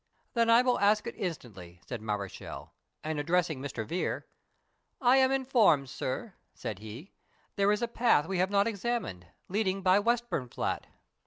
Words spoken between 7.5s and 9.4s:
"there is a path we have not examined,